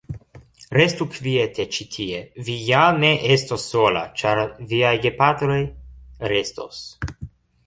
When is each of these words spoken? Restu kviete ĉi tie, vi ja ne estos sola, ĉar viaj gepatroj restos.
Restu 0.75 1.05
kviete 1.15 1.65
ĉi 1.75 1.85
tie, 1.95 2.21
vi 2.47 2.55
ja 2.69 2.87
ne 3.03 3.11
estos 3.35 3.67
sola, 3.75 4.03
ĉar 4.23 4.43
viaj 4.73 4.95
gepatroj 5.07 5.61
restos. 6.35 6.83